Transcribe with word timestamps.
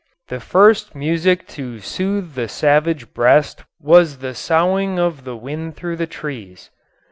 The 0.29 0.39
first 0.39 0.95
music 0.95 1.47
to 1.49 1.77
soothe 1.79 2.33
the 2.33 2.47
savage 2.47 3.13
breast 3.13 3.65
was 3.79 4.17
the 4.17 4.33
soughing 4.33 4.97
of 4.97 5.25
the 5.25 5.37
wind 5.37 5.75
through 5.77 5.97
the 5.97 6.07
trees. 6.07 6.71